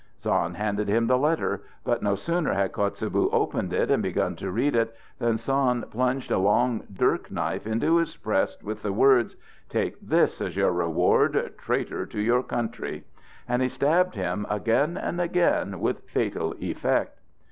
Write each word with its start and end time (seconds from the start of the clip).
Sand 0.17 0.57
handed 0.57 0.87
him 0.87 1.05
the 1.05 1.15
letter; 1.15 1.61
but 1.83 2.01
no 2.01 2.15
sooner 2.15 2.55
had 2.55 2.71
Kotzebue 2.71 3.29
opened 3.31 3.71
it 3.71 3.91
and 3.91 4.01
begun 4.01 4.35
to 4.37 4.49
read 4.49 4.75
it 4.75 4.95
than 5.19 5.37
Sand 5.37 5.91
plunged 5.91 6.31
a 6.31 6.39
long 6.39 6.87
dirk 6.91 7.29
knife 7.29 7.67
into 7.67 7.97
his 7.97 8.15
breast 8.17 8.63
with 8.63 8.81
the 8.81 8.91
words, 8.93 9.35
"Take 9.69 9.99
this 9.99 10.41
as 10.41 10.57
your 10.57 10.71
reward, 10.71 11.53
traitor 11.55 12.07
to 12.07 12.19
your 12.19 12.41
country!" 12.41 13.03
And 13.47 13.61
he 13.61 13.69
stabbed 13.69 14.15
him 14.15 14.47
again 14.49 14.97
and 14.97 15.21
again 15.21 15.79
with 15.79 15.99
fatal 16.09 16.55
effect. 16.59 17.19